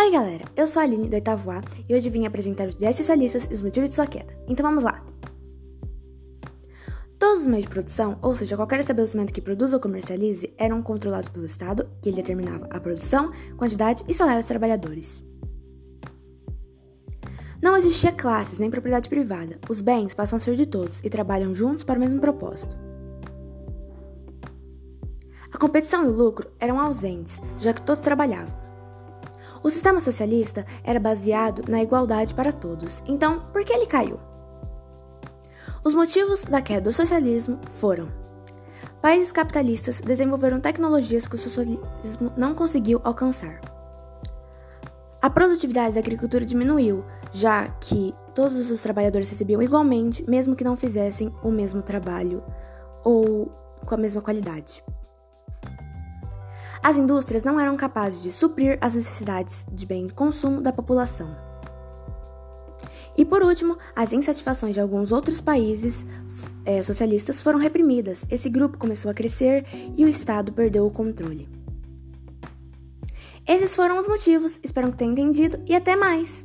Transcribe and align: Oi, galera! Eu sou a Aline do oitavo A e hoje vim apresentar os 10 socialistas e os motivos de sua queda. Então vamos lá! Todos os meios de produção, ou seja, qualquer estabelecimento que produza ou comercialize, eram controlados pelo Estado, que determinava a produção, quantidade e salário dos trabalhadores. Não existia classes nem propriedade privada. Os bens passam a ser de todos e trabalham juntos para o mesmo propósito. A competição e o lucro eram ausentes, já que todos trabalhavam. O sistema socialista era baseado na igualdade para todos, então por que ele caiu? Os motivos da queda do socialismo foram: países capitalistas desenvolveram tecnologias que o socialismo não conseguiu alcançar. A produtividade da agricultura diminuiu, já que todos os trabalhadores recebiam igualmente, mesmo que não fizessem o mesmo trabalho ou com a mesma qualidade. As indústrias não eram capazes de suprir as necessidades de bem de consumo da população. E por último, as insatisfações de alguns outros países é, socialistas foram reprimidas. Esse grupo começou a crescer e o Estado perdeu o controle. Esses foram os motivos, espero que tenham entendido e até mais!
Oi, 0.00 0.10
galera! 0.10 0.44
Eu 0.56 0.66
sou 0.66 0.80
a 0.80 0.84
Aline 0.84 1.08
do 1.08 1.14
oitavo 1.14 1.50
A 1.50 1.60
e 1.86 1.94
hoje 1.94 2.08
vim 2.08 2.24
apresentar 2.24 2.66
os 2.66 2.74
10 2.74 2.96
socialistas 2.96 3.46
e 3.50 3.52
os 3.52 3.60
motivos 3.60 3.90
de 3.90 3.96
sua 3.96 4.06
queda. 4.06 4.34
Então 4.48 4.64
vamos 4.64 4.82
lá! 4.82 5.04
Todos 7.18 7.42
os 7.42 7.46
meios 7.46 7.66
de 7.66 7.70
produção, 7.70 8.18
ou 8.22 8.34
seja, 8.34 8.56
qualquer 8.56 8.80
estabelecimento 8.80 9.32
que 9.32 9.42
produza 9.42 9.76
ou 9.76 9.80
comercialize, 9.80 10.52
eram 10.56 10.82
controlados 10.82 11.28
pelo 11.28 11.44
Estado, 11.44 11.88
que 12.00 12.10
determinava 12.10 12.66
a 12.70 12.80
produção, 12.80 13.30
quantidade 13.58 14.02
e 14.08 14.14
salário 14.14 14.40
dos 14.40 14.48
trabalhadores. 14.48 15.22
Não 17.62 17.76
existia 17.76 18.10
classes 18.10 18.58
nem 18.58 18.70
propriedade 18.70 19.08
privada. 19.08 19.58
Os 19.68 19.82
bens 19.82 20.14
passam 20.14 20.38
a 20.38 20.40
ser 20.40 20.56
de 20.56 20.66
todos 20.66 21.00
e 21.04 21.10
trabalham 21.10 21.54
juntos 21.54 21.84
para 21.84 21.98
o 21.98 22.00
mesmo 22.00 22.20
propósito. 22.20 22.74
A 25.52 25.58
competição 25.58 26.04
e 26.04 26.08
o 26.08 26.12
lucro 26.12 26.50
eram 26.58 26.80
ausentes, 26.80 27.40
já 27.58 27.72
que 27.72 27.82
todos 27.82 28.02
trabalhavam. 28.02 28.63
O 29.64 29.70
sistema 29.70 29.98
socialista 29.98 30.66
era 30.84 31.00
baseado 31.00 31.64
na 31.66 31.82
igualdade 31.82 32.34
para 32.34 32.52
todos, 32.52 33.02
então 33.06 33.40
por 33.50 33.64
que 33.64 33.72
ele 33.72 33.86
caiu? 33.86 34.20
Os 35.82 35.94
motivos 35.94 36.44
da 36.44 36.60
queda 36.60 36.82
do 36.82 36.92
socialismo 36.92 37.58
foram: 37.70 38.08
países 39.00 39.32
capitalistas 39.32 40.02
desenvolveram 40.02 40.60
tecnologias 40.60 41.26
que 41.26 41.36
o 41.36 41.38
socialismo 41.38 42.30
não 42.36 42.54
conseguiu 42.54 43.00
alcançar. 43.02 43.58
A 45.22 45.30
produtividade 45.30 45.94
da 45.94 46.00
agricultura 46.00 46.44
diminuiu, 46.44 47.02
já 47.32 47.66
que 47.66 48.14
todos 48.34 48.70
os 48.70 48.82
trabalhadores 48.82 49.30
recebiam 49.30 49.62
igualmente, 49.62 50.22
mesmo 50.28 50.54
que 50.54 50.62
não 50.62 50.76
fizessem 50.76 51.34
o 51.42 51.50
mesmo 51.50 51.80
trabalho 51.80 52.44
ou 53.02 53.50
com 53.86 53.94
a 53.94 53.98
mesma 53.98 54.20
qualidade. 54.20 54.84
As 56.84 56.98
indústrias 56.98 57.42
não 57.42 57.58
eram 57.58 57.78
capazes 57.78 58.22
de 58.22 58.30
suprir 58.30 58.76
as 58.78 58.94
necessidades 58.94 59.64
de 59.72 59.86
bem 59.86 60.06
de 60.06 60.12
consumo 60.12 60.60
da 60.60 60.70
população. 60.70 61.34
E 63.16 63.24
por 63.24 63.42
último, 63.42 63.78
as 63.96 64.12
insatisfações 64.12 64.74
de 64.74 64.82
alguns 64.82 65.10
outros 65.10 65.40
países 65.40 66.04
é, 66.62 66.82
socialistas 66.82 67.40
foram 67.40 67.58
reprimidas. 67.58 68.26
Esse 68.30 68.50
grupo 68.50 68.76
começou 68.76 69.10
a 69.10 69.14
crescer 69.14 69.64
e 69.96 70.04
o 70.04 70.08
Estado 70.08 70.52
perdeu 70.52 70.84
o 70.84 70.90
controle. 70.90 71.48
Esses 73.48 73.74
foram 73.74 73.98
os 73.98 74.06
motivos, 74.06 74.60
espero 74.62 74.90
que 74.90 74.98
tenham 74.98 75.12
entendido 75.12 75.58
e 75.66 75.74
até 75.74 75.96
mais! 75.96 76.44